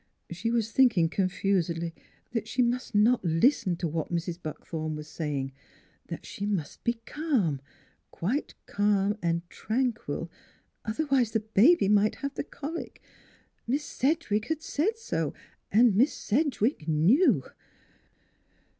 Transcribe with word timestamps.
She 0.31 0.49
was 0.49 0.71
thinking 0.71 1.09
confusedly 1.09 1.93
that 2.31 2.47
she 2.47 2.63
must 2.63 2.95
not 2.95 3.23
listen 3.23 3.75
to 3.75 3.87
what 3.87 4.11
Mrs. 4.11 4.41
Buckthorn 4.41 4.95
was 4.95 5.07
say 5.07 5.37
ing; 5.37 5.51
that 6.07 6.25
she 6.25 6.47
must 6.47 6.83
be 6.83 6.93
calm 7.05 7.61
quite 8.09 8.55
calm 8.65 9.15
and 9.21 9.47
tran 9.47 9.93
quil, 9.93 10.31
otherwise 10.83 11.33
the 11.33 11.39
baby 11.41 11.87
might 11.87 12.15
have 12.15 12.33
the 12.33 12.43
colic. 12.43 12.99
Miss 13.67 13.83
Sedgewick 13.85 14.45
had 14.47 14.63
said 14.63 14.97
so, 14.97 15.35
and 15.71 15.95
Miss 15.95 16.11
Sedgewick 16.13 16.87
knew. 16.87 17.43